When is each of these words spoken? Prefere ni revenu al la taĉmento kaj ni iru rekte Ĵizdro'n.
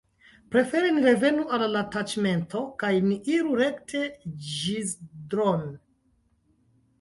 Prefere 0.53 0.87
ni 0.93 1.01
revenu 1.07 1.43
al 1.57 1.65
la 1.73 1.83
taĉmento 1.95 2.63
kaj 2.85 2.89
ni 3.09 3.19
iru 3.35 3.59
rekte 3.61 4.01
Ĵizdro'n. 4.49 5.63